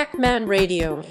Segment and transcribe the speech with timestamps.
[0.00, 1.04] Pac-Man Radio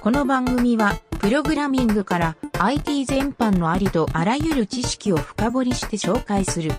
[0.00, 6.72] この番組は、プログラミングから IT 全般のありとあらゆる知識を深掘りして紹介する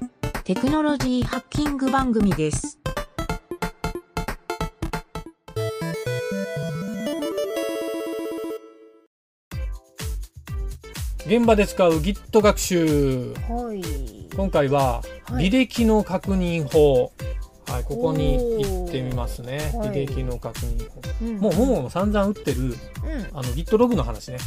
[0.45, 2.79] テクノロジーハッキング番組です。
[11.27, 14.13] 現場で使う Git 学習はい。
[14.35, 17.11] 今回ははい履歴の確認法はい、
[17.83, 19.71] ここに行ってみますね。
[19.75, 19.89] はい。
[19.89, 21.25] 履歴の確認法う。
[21.25, 21.37] ん。
[21.37, 22.73] もうももも散々打ってるうん。
[23.33, 24.37] あの Git ログの話ね、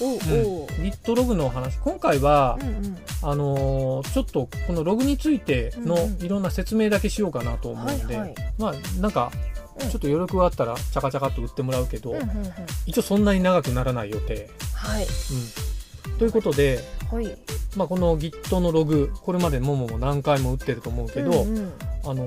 [0.00, 0.18] お、お、うん。
[0.62, 0.66] お。
[0.66, 1.78] Git ログの話。
[1.78, 2.98] 今回はう、んうん。
[3.22, 8.34] あのーちょっとこのログについてのいろんな説明だけしようかなと思うんで、はいはい。
[8.58, 9.30] まあなんか
[9.80, 9.88] うん。
[9.90, 12.52] ちょっと余力があったらチャカチャカっと打ってもらうけど、うんうんうん。
[12.86, 15.04] 一応そんなに長くならない予定、はい。
[15.04, 16.80] うん、ということで、
[17.12, 17.36] はい。
[17.76, 21.72] まあ、この Git のログこれまでももも何回も打ってると思うけど、うんうん
[22.04, 22.26] あの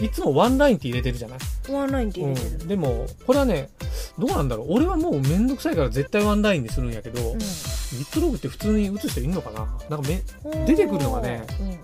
[0.00, 1.38] いつもワンラインって入れてるじゃない、
[1.70, 2.50] ワンラインって入れてる。
[2.60, 3.68] うん、でもこれはね
[4.18, 4.66] どうなんだろう？
[4.70, 7.38] 俺はもうめんどくさいから絶対ワンラインにするんやけど、うん。
[7.38, 9.66] Git ログって普通に打つ人いるのかな？
[9.90, 10.22] なんかめ
[10.66, 11.66] 出てくるのがねうん。
[11.68, 11.80] 表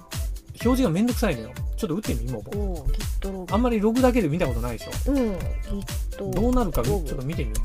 [0.61, 1.50] 示がめんどくさいのよ。
[1.77, 2.42] ちょっと打ってみもう。
[2.56, 3.55] お、Git ログ。
[3.55, 5.12] あんまりログだけで見たことないでしょ？
[5.12, 6.30] うん。
[6.33, 7.56] どうなるかちょっと見てみよ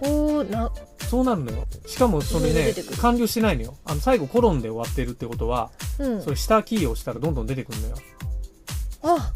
[0.00, 1.66] こう、な、そうなるのよ。
[1.86, 3.76] しかもそれね完了してないのよ。
[3.84, 6.22] あの最後コロンで終わってるってことはうん。
[6.22, 6.30] そ。
[6.30, 7.96] れ下キーを押したらどんどん出てくるのよ。
[7.96, 8.21] あ、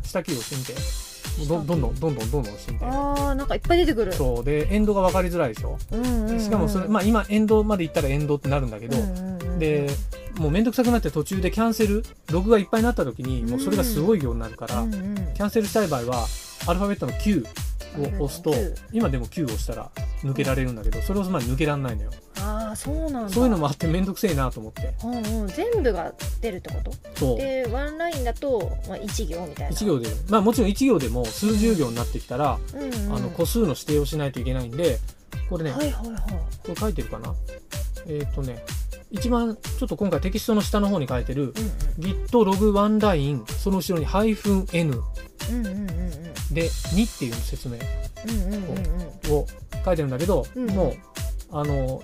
[0.05, 1.06] 下キーを押してみて。
[1.48, 2.84] どどんどんどんどんどんどん押してみて。
[2.86, 4.12] あー、なんかいっぱい出てくる。
[4.12, 4.45] そう。
[4.45, 5.77] でエンドが分かりづらいでしょ？
[5.92, 6.41] うんうんうん。
[6.41, 9.91] しかもそれ、まあ、今エンドまで行ったらエンドってなるんだけど、うんうんうん、で
[10.39, 16.27] もうめんどくさくなって途中でキャンセルログがいっぱいになった時にもうそれがすごい量になるから、うんうん、キャンセルしたい場合は
[16.67, 17.44] アルファベットの Q
[17.98, 19.91] を押すと9今でも Q を押したら
[20.22, 22.11] 抜けられるんだけどそれをまで抜けらんないのよ
[22.47, 23.28] ああ、そうなんだ。
[23.28, 24.94] そういうのもあってめんどくせえなと思って。
[25.05, 26.92] うんうん、全部が出るってこと？
[27.16, 27.38] そう。
[27.38, 29.77] でワンラインだと、まあ、1行みたいな。
[29.77, 30.08] 1行で。
[30.28, 34.98] まあもちろん1行でも数十行になってきたら、うんうん、あの個数の指定をしないといけないんで
[35.50, 36.22] これね、はいはいはい。
[36.62, 37.34] これ書いてるかな？
[38.06, 38.65] えっ、とね
[39.10, 41.53] 一番ちょっと今回テキストの下の方に書いてるうん
[42.03, 45.03] git ログワンラインその後ろに -n
[45.50, 45.97] うんうんうんうん
[46.53, 47.75] で2っていう説明。
[47.75, 48.62] うんうんうん
[49.26, 49.32] うん。
[49.32, 49.47] を
[49.84, 50.71] 書いてるんだけど、うん。
[50.71, 50.97] もう
[51.50, 52.03] あの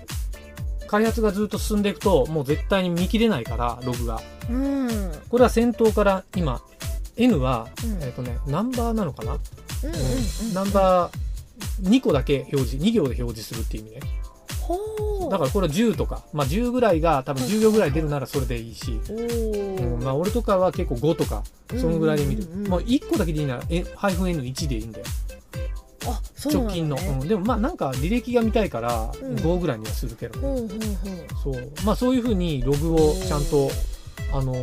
[0.93, 4.21] 開発がずっと進んでいくともう絶対に見切れないからログが。
[4.47, 4.87] うん。
[4.87, 6.61] うんこれは先頭から今
[7.17, 8.03] N は、うん。
[8.03, 9.39] えっ、とねナンバーなのかな、うん
[9.89, 9.95] うん
[10.49, 14.01] うんナンバー2個だけ表示2行で表示するっていう意味ね。
[15.31, 20.03] だからこれは10とか、まあ、10ぐらいが多分10行ぐらい出るならそれでいいし、おうん。
[20.03, 21.43] まあ、お俺とかは結構5とか
[21.75, 25.05] そのぐらいで見る、うんうんうんうんもう1個だけでいいならえ -n1 でいいんだよ
[26.43, 29.35] 直近の、うん、でもまあなんか履歴が見たいからうん。
[29.35, 31.71] 5ぐらいにはするけど、ほうほうほうそう。
[31.85, 33.69] まあそういうふうにログをちゃんと、
[34.31, 34.55] あの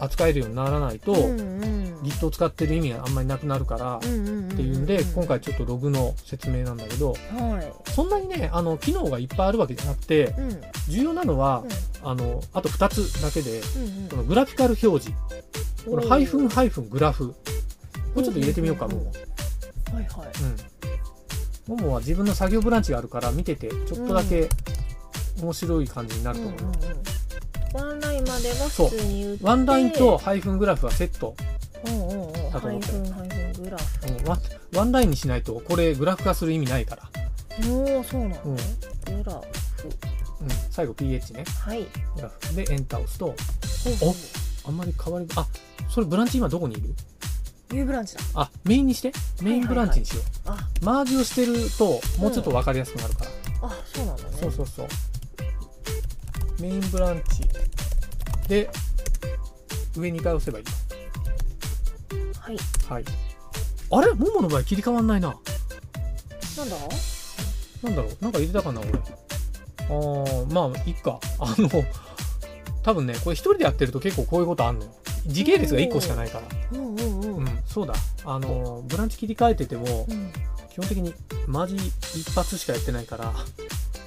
[0.00, 2.00] 扱えるようにならないと、うんうん。
[2.02, 7.16] Git を使ってる意味があんまりなくなるから、うんうんうんっていうんで今回ちょっとログの説明なんだけどは
[7.86, 7.92] い。
[7.92, 10.50] そんなにねあの機能がいっぱいあるわけじゃなくてうん。
[10.50, 11.62] うん重要なのは、
[12.02, 15.12] あのあと2つだけでうんこのグラフィカル表示。
[15.88, 17.34] これハイフンはハイフングラフ。
[18.14, 18.90] これちょっと入れてみようかう
[19.90, 20.28] んももいはい。
[21.68, 21.76] うん。
[21.76, 24.48] ももは自分の作業ブランチがあるから見ててちょっとだけ
[25.40, 27.90] 面白い感じになると思う、うんうんうん。
[27.90, 28.88] ワンラインまではそう。
[28.88, 29.44] 普通に打って。
[29.44, 31.34] ワンラインとハイフングラフはセット、
[31.86, 32.22] うんうん。
[32.24, 32.86] うんだと思って。
[32.86, 34.08] ハイフンハイフングラフ。
[34.08, 34.28] うん。
[34.28, 34.40] ワン
[34.74, 37.08] ワンラインにしないとこれグラフ化する意味ないから、
[37.68, 38.56] おおそうなの、うん。
[38.56, 38.62] グ
[39.24, 39.46] ラフ。
[40.40, 41.44] うん、最後 PH ね。
[41.64, 41.86] はい。
[42.16, 42.54] グラフ。
[42.56, 43.26] でエンターを押すと。
[43.26, 44.14] ほうほう。
[44.66, 45.46] あんまり変わりあ
[45.88, 46.94] それブランチ今どこにいる？
[47.72, 48.20] U ブランチだ。
[48.34, 49.12] あメインにして？
[49.42, 50.56] メインブランチにしよう、あ。
[50.82, 53.30] マージをしてるともうちょっと分かりやすくなるから、
[53.62, 54.30] あそうなんだね。
[54.40, 54.88] そうそうそう。
[56.60, 57.48] メインブランチ
[58.48, 58.68] で
[59.96, 60.64] 上2回押せばいい。
[62.38, 62.56] はい。
[62.88, 63.04] はい。
[63.92, 64.14] あれ？
[64.14, 65.28] ももの場合切り替わんないな。
[65.28, 66.76] なんだ？
[67.84, 68.16] なんだろう？
[68.20, 68.90] なんか入れたかな俺。
[68.90, 71.20] あーまあいっか。
[71.38, 71.68] あの
[72.82, 74.90] 多分ねこれ一人でやってると結構こういうことあんのよ。
[75.26, 76.78] 時系列が1個しかないから。
[76.78, 77.36] うんうんうん。
[77.36, 77.94] うんそうだ。
[78.24, 80.32] あのブランチ切り替えててもうん
[80.70, 81.14] 基本的に
[81.46, 83.32] マジ一発しかやってないから。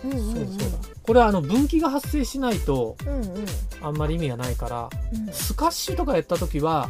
[0.04, 0.12] うん。
[0.12, 0.78] うんうんそうそうだ。
[1.02, 3.46] これはあの分岐が発生しないとうんうん。
[3.82, 5.34] あんまり意味がないからうん。
[5.34, 6.90] スカッシュとかやった時は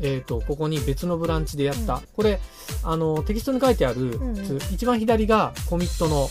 [0.00, 2.00] えー、とここに別のブランチでやった、うん。
[2.14, 2.40] これ
[2.82, 4.56] あのテキストに書いてある、うんうん。
[4.72, 6.28] 一番左がコミットの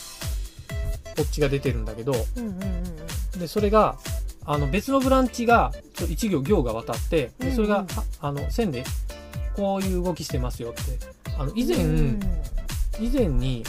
[1.16, 3.98] こっちが出てるんだけどうんうんうんでそれが
[4.46, 7.84] あの別のブランチがちょ1行行が渡ってでそれが、うん。
[7.84, 8.84] うんはあの線で
[9.56, 10.82] こういう動きしてますよって。
[11.38, 12.20] あの以前、うん。
[13.00, 13.64] 以前に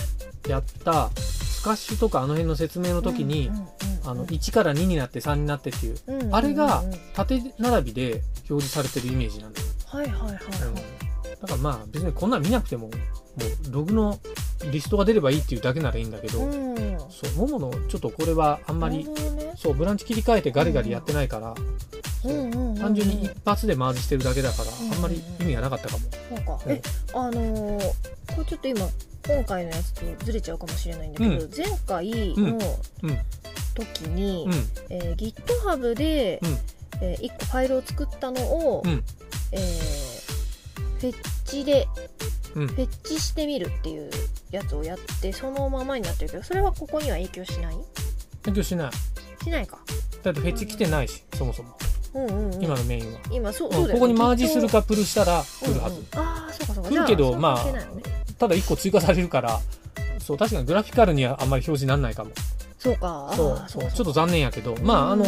[0.48, 3.68] やったスカッシュとかあの辺の説明の時に、うんうんうん
[4.04, 6.82] あの1から2になって3になってっていううんうんうんあれが
[7.14, 10.38] 縦並びで表示されてるイメージなんだよ、はいはいはいはい。
[10.38, 10.74] うん。
[10.74, 12.92] だからまあ別にこんなん見なくても、も
[13.68, 14.18] うログの
[14.70, 16.98] リストが出ればいいっていうだけならいいんだけど、うん。
[17.10, 19.54] そう、もものちょっとこれはあんまりね。
[19.56, 21.54] そう、ブランチ切り替えてガリガリやってないから、
[22.22, 22.78] そううんうんうんうん。
[22.78, 26.04] 単純に一発で回してるだけだから、うんあんまり意味がなかったかも。
[26.36, 26.64] そうか。
[26.66, 26.82] うんえ
[27.14, 27.92] あのー
[28.34, 28.88] これちょっと今
[29.26, 32.58] 今回のやつとずれちゃうかもしれないんだけど、う前回の
[33.02, 33.18] うん。
[33.74, 34.52] 時に、うん、
[34.90, 36.58] えー GitHub で、うん。
[37.00, 39.02] え1個ファイルを作ったのを、うん。
[39.52, 40.32] えー
[41.00, 41.88] フェッチで、
[42.54, 42.68] うん。
[42.68, 44.10] フェッチしてみるっていう
[44.52, 47.76] やつをやってそのままになってるけどそれはここには影響しない？
[48.44, 48.92] 影響しない。
[49.44, 49.78] しないか。
[50.22, 51.76] だってフェッチ来てないし、そもそも。
[52.60, 53.20] 今のメインは。
[53.30, 55.66] 今そうここにマージするかプルしたらと。
[55.66, 56.04] 来るはず。
[56.14, 56.90] ああそうかそうか。
[56.90, 57.64] 来るけどまあ
[58.38, 59.60] ただ1個追加されるから、
[60.18, 62.30] そう、確かにグラフィカルにはあんまり表示にならないかも。
[62.78, 63.32] そうか。
[63.36, 65.24] そうそうちょっと残念やけど、まあ、あの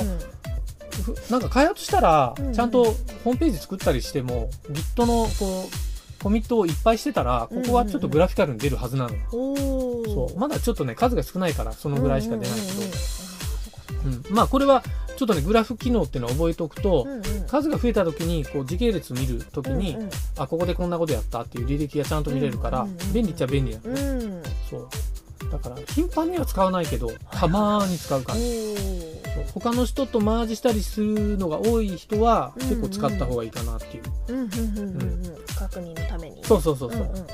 [1.30, 2.84] なんか開発したらちゃんと
[3.24, 10.38] ホームページ作ったりしても、Git のこう、コミットをいっぱいしてたら、ここはちょっとグラフィカルに出るはずなのそう。
[10.38, 14.28] まだちょっとね、数が少ないから、そのぐらいしか出ないけど。
[14.28, 14.34] うん。
[14.34, 14.82] まあ、これは、
[15.16, 17.22] ちょっとね、グラフ機能っていうのを覚えておくと、うんうん。
[17.46, 24.00] 数が増えた時に、こう、時系列見る時にうんうん、あ、ここでこんなことやったっていう履歴がちゃんと見れるからうんうんうん、便利っちゃ便利なのね。
[24.00, 24.42] うん。
[24.68, 24.88] そう。
[25.50, 28.38] だから、頻繁には使わないけど、たまーに使うから。
[28.38, 29.24] おー。
[29.34, 29.44] そう。
[29.52, 32.68] 他の人とマージしたりするのが多い人はうんうん。
[32.68, 34.02] 結構使った方がいいかなっていう。
[34.28, 35.36] うんうんうんうんうん。
[35.58, 36.44] 確認のために。
[36.44, 37.00] そうそうそうそう。
[37.02, 37.26] んんん。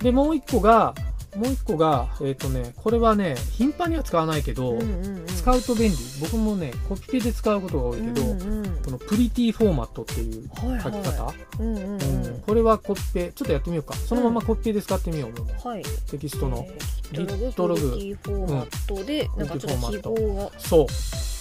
[0.00, 0.94] で、もう一個が、
[1.36, 5.26] もう一個が、えっ、とね、これはね、頻繁には使わないけど、うんうんうん。
[5.26, 5.96] 使うと便利。
[6.20, 12.26] 僕もね、コピペで使うことが多いけど、うんうんこのプリティフォーマットっていうはい書き方、はいうんうんうん。
[12.26, 12.42] うん。
[12.46, 13.94] これはコピペ、ちょっとやってみようか。
[13.94, 15.30] そのままコピペで使ってみよう。
[15.30, 15.68] もう。
[15.68, 15.82] はい。
[16.10, 16.64] テキストの。
[16.68, 17.90] えー Git ログ。
[17.92, 20.50] プリティフォーマットで、なんかちょっと記号が。
[20.58, 20.86] そう。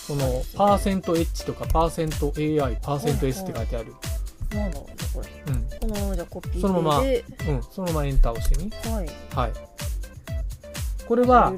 [0.08, 3.94] この、パーセント H とか、パーセント AI、パーセント S って書いてある。
[4.52, 5.54] なんだろうねこれ。
[5.54, 5.64] うん。
[5.80, 7.00] このままじゃあコピーでそのまま。
[7.00, 7.64] うん。
[7.72, 8.72] そのままエンターを押してみ。
[8.94, 9.10] はい。
[9.36, 9.52] はい。
[11.08, 11.58] これは、うん。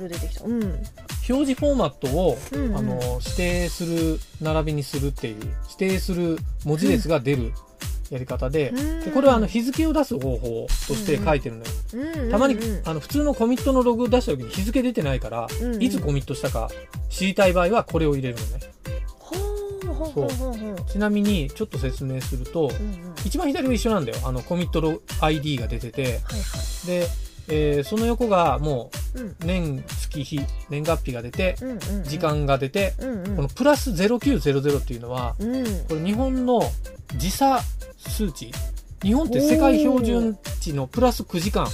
[1.30, 2.78] 表示フォーマットを、うんうん。
[2.78, 7.54] あの、指定する、並びにするっていう、指定する文字列が出る
[8.10, 9.06] やり方で、うん。
[9.06, 11.72] でこれはあの日付を出す方法として書いてるのよ。
[11.94, 12.32] うんうんうん。
[12.32, 15.76] たまに、あの、普通のコミットのログ出した時に日付出てないから、うん。
[15.76, 16.70] うんいつコミットしたか
[17.10, 18.60] 知りたい場合はこれを入れるのね。
[19.20, 19.32] は
[19.86, 20.72] あはあはあはあ。
[20.72, 24.18] はあちなみに、ちょっと説明すると、うんうん一番左は一緒なんだよ。
[24.24, 26.88] あの、コミットの ID が出てて、はいはい。
[26.88, 27.08] で、
[27.50, 32.04] えーその横がもう年、月、日、年月日が出て、うんうんうん。
[32.04, 33.36] 時間が出て、うんうん。
[33.38, 35.64] このプラス0900っていうのは、うん。
[35.88, 36.62] これ日本の
[37.18, 37.62] 時差
[37.98, 38.52] 数値。
[39.02, 41.68] 日本って世界標準値のプラス9時間。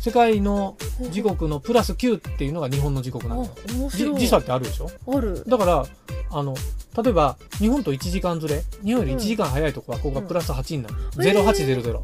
[0.00, 0.76] 世界の
[1.10, 3.50] 時刻のプラス9っていうのが日本の時刻あなのよ。
[3.66, 4.20] じ面白い。
[4.20, 4.90] 時差ってあるでしょ？
[5.12, 5.44] ある。
[5.46, 5.86] だから、
[6.30, 6.54] あの、
[7.02, 10.94] 例えば、日本と1時間ずれ、日本より1時間早いとこは、ここがプラス8になる。
[11.16, 11.82] うんへー0800。
[11.82, 12.00] そ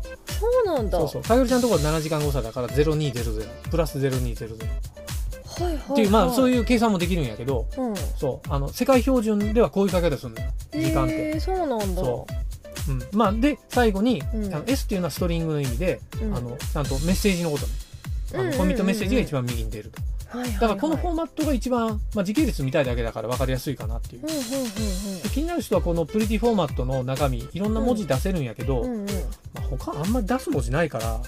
[0.62, 1.22] うなんだそうそう。
[1.22, 3.70] かよりちゃんのところは7時間誤差だから、0200。
[3.70, 4.54] プラス0200。
[4.54, 4.58] っ
[5.62, 8.52] はいはいはいていう、まあ、そういう計算もできるんやけど、うんそう。
[8.52, 10.50] あの、世界標準ではこういう書き方するんだよ。
[10.72, 11.14] 時間って。
[11.14, 12.26] へえそうなんだそ
[12.88, 12.92] う。
[12.92, 13.02] うん。
[13.12, 17.72] まあ、で、最後に、うんあの S っていうのはストリングの意味で、うんあの、ちゃんとメッセージのことね。
[18.34, 20.02] あの、コミットメッセージが一番右に出ると。
[20.38, 20.60] はいはいはい。
[20.60, 24.22] だからこのフォーマットが一番、まあ、時系列見たいだけだから分かりやすいかなっていう。
[24.22, 24.26] う。
[24.26, 29.06] んうんで気になる人はこのプリティフォーマットの中身、いろんな文字出せるんやけど、うんうんうん。
[29.06, 29.12] ま
[29.56, 31.20] あ、他あんまり出す文字ないから、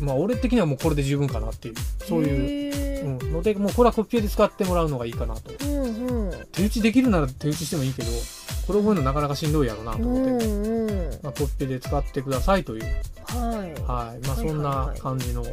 [0.00, 0.06] うん。
[0.06, 1.74] まあ俺的にはもうこれで十分かなっていう、
[2.06, 2.70] そうい
[3.02, 5.52] う、うん、ので、もうこれはコピペで使ってもらうのがいいかなと。
[5.64, 6.46] うんうん。
[6.52, 8.08] 手打ちできるなら手打ちしてもいいけど、
[8.66, 11.10] これ覚えるのなかなかしんどいやろなとう思って、んうん。
[11.22, 12.84] まあ、コピペで使ってくださいという、
[13.24, 13.58] はい。
[13.58, 13.72] はい。
[13.82, 14.76] まあはいそんはい。
[14.76, 15.44] はない感じの、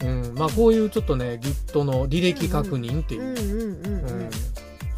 [0.00, 3.22] うん、まあこういうちょっとね、Git の履歴確認っていう。
[3.22, 4.04] う、んうんうん。
[4.04, 4.30] ううんん、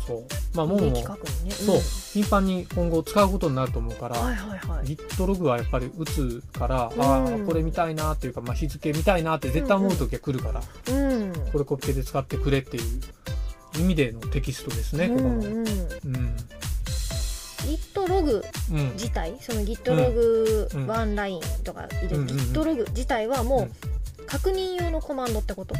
[0.07, 0.25] そう。
[0.55, 1.51] まあもうも履歴確認ね。
[1.53, 1.81] そう、
[2.13, 4.87] 頻繁に今後使うことになると思うから、はいはいはい。
[4.87, 7.03] Git ログはやっぱり打つから、うん。
[7.03, 10.61] ああ、これ見たいなっていうか、まあ、日付見たいなって絶対思う時は来るから、
[10.93, 11.33] うん。
[11.53, 15.29] これコピペで使ってくれっていう意味でのテキストですね、ここの。
[15.29, 15.47] うんうん。
[15.47, 15.67] うん。
[17.61, 18.93] Git ログうん。
[18.95, 19.37] 自体？
[19.41, 20.87] その Git ログうん。
[20.87, 22.37] ワンラインとか入れるうんうんうん。
[22.37, 23.71] Git ログ自体はもう
[24.31, 25.75] 確認用のコマンドってこと？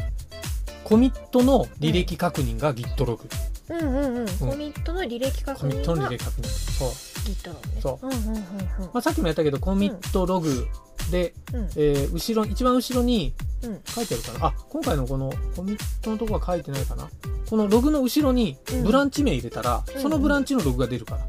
[0.83, 3.29] コミットの履歴確認が Git ログ。
[3.69, 4.17] うんうん。
[4.17, 4.27] うん。
[4.27, 6.47] コミットの履歴確コミットの履歴確認。
[6.47, 6.89] そう。
[6.89, 7.81] Git ログね。
[7.81, 8.05] そう。
[8.05, 8.37] うんうんうんうん。
[8.37, 10.67] まあ、さっきもやったけど、コミットログ
[11.11, 11.63] で、うん。
[11.77, 13.81] えー後ろ、一番後ろにうん。
[13.85, 14.47] 書いてあるかな？
[14.47, 17.09] あ、今回のこのコミットのとこは書いてないかな？
[17.49, 18.83] このログの後ろにうん。
[18.83, 21.21] ブランチ名入れたら、うんそのブランチのログが出るから。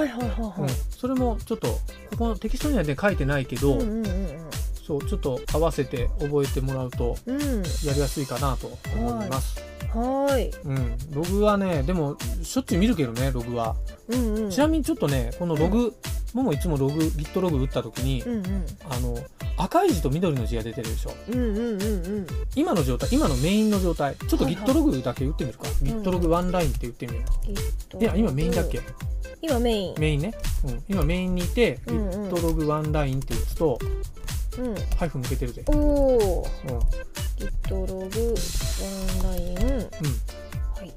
[0.00, 0.50] はいはいはいうん。
[0.50, 1.80] はいそれもちょっと、こ
[2.18, 4.47] このテキストにはね、書いてないけど、うんうんうん
[4.88, 7.38] そう、ちょっと合わせて覚えてもらうとうん。
[7.84, 9.60] やりやすいかなと思います。
[9.62, 10.54] うんはーい。
[10.64, 10.98] うん。
[11.12, 13.74] ログはね、でも、しょっちゅう見るけどね、ログは。
[14.08, 14.50] うんうん。
[14.50, 15.94] ちなみにちょっとね、このログ、
[16.34, 18.66] ももいつもログ Git ログ打った時に、うんうん。
[18.90, 19.16] あの
[19.56, 21.14] 赤い字と緑の字が出てるでしょ。
[21.30, 21.86] うんうんうんう
[22.20, 22.26] ん。
[22.54, 27.54] 今の状態今のメインの状態ちょっとはいはい Git ログだけ打ってみるか、ん Git ログワンラインって打ってみよえっ
[27.88, 28.80] とういや今メインだっけ？
[29.40, 29.94] 今メイン。
[29.98, 30.34] メインね、
[30.66, 32.28] うん、今メインにいて、うんうん。
[32.30, 33.78] Git ログワンラインって打つと
[34.58, 34.74] うん。
[34.96, 37.86] ハイフン抜けてるぜ、おおうん。
[37.86, 38.08] ログワン
[39.22, 39.56] ライン。
[40.76, 40.88] はい。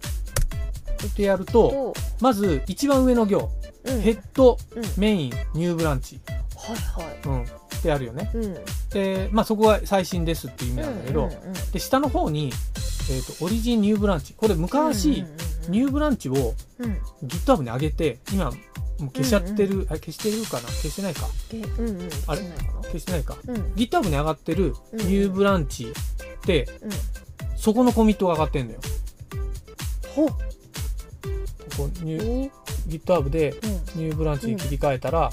[1.07, 3.49] ってやるととまず一番上の行
[3.85, 4.01] うん。
[4.01, 4.83] ヘッドうん。
[4.97, 6.19] メインニューブランチ、
[6.55, 7.19] はいはい。
[7.25, 7.47] うん、っ
[7.81, 8.31] てあるよね。
[8.33, 8.57] うん。
[8.91, 12.47] でまあそこが最新ですっていう意味なんだけど、うんうんうんで下の方に、
[13.09, 14.33] えー、とオリジンニューブランチ。
[14.33, 15.23] これ昔、うんうんう
[15.69, 15.71] ん。
[15.71, 16.33] ニューブランチを
[16.79, 16.97] うん。
[17.25, 18.51] GitHub に上げて今
[19.01, 20.69] もう消しちゃってる、あ消してるかな？
[20.69, 21.27] 消してないか。
[21.49, 22.09] でうんうん。
[22.27, 22.41] あれ？
[22.83, 23.55] 消してないかうん。
[23.73, 25.93] GitHub に上がってるうんニューブランチっ
[26.41, 26.91] て、うん。
[27.57, 28.79] そこのコミットが上がってんだよ。
[30.15, 30.33] ほこ
[31.77, 32.51] こニューうんうん
[32.87, 33.53] GitHub で
[33.95, 35.31] ニューブランチに切り替えたら、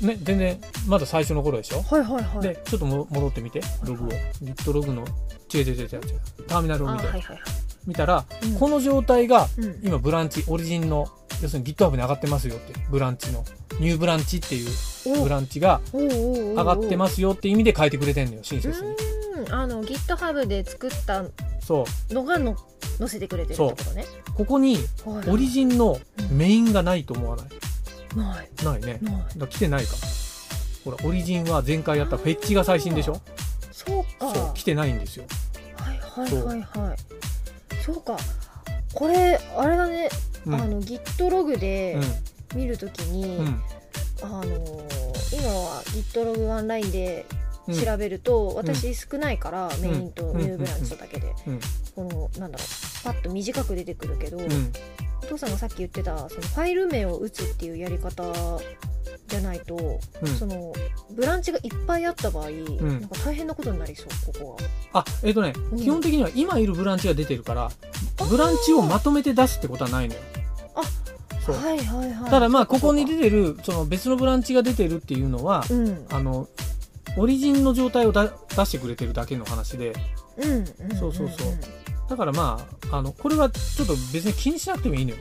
[0.00, 2.42] ね全然まだ最初の頃でしょ、はいはいはい。
[2.42, 3.60] でちょっとも戻ってみて。
[3.84, 4.08] ログを。
[4.42, 5.04] Git ログの
[5.52, 6.00] 違う違う違う違う
[6.46, 7.42] ターミナルを見て、あはいはいはい。
[7.86, 8.54] 見たら、うん。
[8.54, 9.80] この状態がうん。
[9.82, 11.08] 今ブランチオリジンの
[11.42, 13.44] 要するに GitHub に上がってますよってブランチの
[13.80, 18.88] ニューブランチっていうブランチが上上がってますすよって意味で変えてくれてんのよ親切に。
[18.88, 18.98] うん
[19.52, 21.24] あの GitHub で作った
[21.60, 22.14] そう。
[22.14, 22.56] のがの
[22.98, 24.04] 載せてくれてるってことね。
[24.34, 24.78] ここに
[25.28, 26.00] オリジンの
[26.32, 27.46] メインがないと思わない？
[28.16, 28.48] ない。
[28.64, 28.98] ないね。
[29.00, 29.14] ない。
[29.14, 29.94] だから来てないか。
[30.84, 33.20] ほらオリジンは前回やったフェッチが最新でしょ？
[33.70, 34.34] そうか。
[34.34, 34.54] そう。
[34.54, 35.24] 来てないんですよ。
[35.76, 36.98] はいはいはいはい。
[37.84, 38.16] そうか。
[38.92, 40.08] これあれだね、
[40.46, 40.54] うん。
[40.54, 41.98] あの Git ログで
[42.54, 43.62] う見るときに、んうん。
[44.22, 47.26] あのー今は Git ログワンラインで
[47.68, 47.74] うん。
[47.74, 51.60] 調べると、私少ないから、メインとニューブランチとだけで、うん。
[51.94, 54.72] このなんだろうパッと短く出てくるけど、うん。
[55.22, 58.32] お父さんがさっき言ってたそのファイル名を打つっていうやり方
[59.26, 60.28] じゃないと、うん。
[60.28, 60.72] その
[61.10, 62.64] ブランチがいっぱいあった場合、ん。
[62.64, 64.56] なんか大変なことになりそうここ
[64.92, 65.02] は。
[65.02, 65.78] あえっ、とね、うん。
[65.78, 67.70] 基本的には今いるブランチが出てるから
[68.28, 70.20] ブランチをまとめて出すってことはないのよ。
[70.74, 70.82] あ
[71.44, 71.56] そう。
[71.56, 72.30] はいはいはい。
[72.30, 76.06] ただまあここにで、出てるその別のブランチが出てるっていうのは、うん。
[76.10, 76.48] あの
[77.16, 79.92] オリジンの状態をだ出してくれてるだけの話で。
[80.36, 81.48] うんうん、そうそうそう。
[82.08, 85.16] だからまああのこれはちょっと別に気にしなくてもいいのよ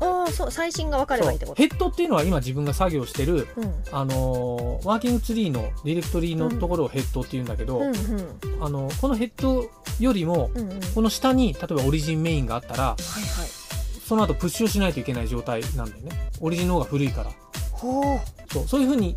[0.00, 1.56] ああそう最新が分かればいいってこと？
[1.56, 3.74] ヘッドっていうのは今自分が作業してるうん。
[3.92, 7.94] あのーワーキングツリーのディレクトリのところをヘッドっていうんだけど、うんうん
[8.60, 10.80] あのこのヘッドよりもうんうん。
[10.94, 13.48] この下に例えばオリジンメインがあったらはいはい。
[14.06, 16.30] その後プッシュをしないといけない状態なんだよね。
[16.40, 17.30] オリジンの方が古いから。
[17.72, 18.18] ほ
[18.50, 19.16] そうそういうふうに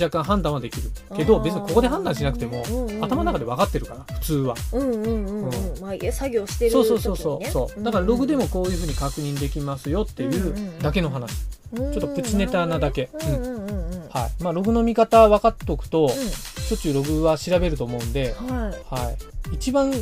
[0.00, 3.04] 若干判断はできるうけど別にここで判断しなくてもうんうんうん。
[3.04, 4.54] 頭の中で分かってるから普通は。
[4.72, 5.50] うんうんうんうん、う
[5.80, 7.82] まあ作業してる時に、そうそね、うそうそう。
[7.82, 11.30] だからログでもこういうふうに確認できますよっていうだけの話。
[11.74, 13.10] ちょっとプチネタなだけ。
[13.12, 13.66] うん
[14.10, 14.42] はい。
[14.42, 19.04] まあログの見方分かっておくとうしょっちゅうログは調べると思うんでんはい。
[19.04, 19.16] はい。
[19.52, 19.92] 一番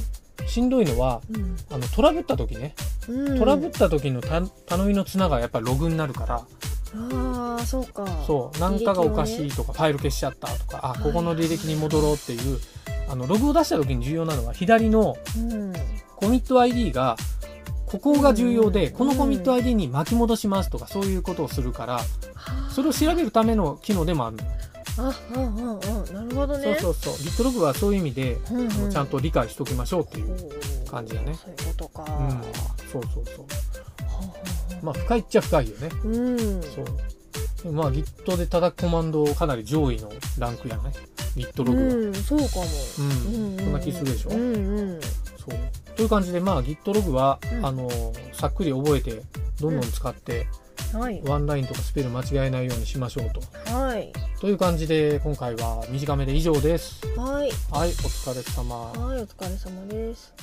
[0.47, 1.57] しんどいのはうん。
[1.71, 2.75] あのトラブった時ね。
[3.09, 3.39] うん。
[3.39, 6.43] トラブった時のた頼みの綱がやっぱりログになるから
[6.95, 8.07] ああそうか。
[8.27, 12.59] そう何かがおかしいとかファイル消しちゃったとかあここの履歴に戻ろうっていう
[13.09, 15.73] あのログを出した時に重要なのは左のうん。
[16.17, 17.17] コミット ID が
[17.87, 18.97] ここが重要で、うん。
[18.97, 22.01] このコミット ID に巻き戻しますとかそういうことをするから
[22.71, 24.45] それを調べるための機能でもあるの。
[24.45, 24.51] よ、
[24.97, 26.77] あうんうんうんなるほどね。
[26.81, 27.27] そうそうそう。
[27.27, 28.91] Git ログはそういう意味で、うんうん。
[28.91, 30.37] ちゃんと理解しておきましょうっていう、
[30.91, 31.35] 感じだね。
[31.35, 32.31] そういうことか、うん、
[32.91, 33.47] そうそうそう
[34.85, 35.89] まあ深いっちゃ深いよね。
[36.05, 36.63] うん。
[36.63, 36.83] そ
[37.69, 37.73] う。
[37.73, 40.93] まあ Git で叩くコマンドかなり上位のランクやね。
[41.35, 42.63] Git ログは、うんそうかも。
[42.63, 45.97] うんそんな気するでしょ、うんうんそう。
[45.97, 47.67] という感じでまあ Git ログは、うん。
[47.67, 47.91] あの
[48.33, 49.23] さっくり覚えて
[49.61, 50.47] どんどん使って、
[50.93, 51.23] はい。
[51.25, 53.41] ワンラインとかスペル間違えないようにしましょうと。
[53.73, 54.13] はい。
[54.41, 57.01] という感じで今回は短めで以上です。
[57.17, 57.51] はい。
[57.71, 58.77] はいお疲れ様。
[58.77, 60.35] はいお疲れ様です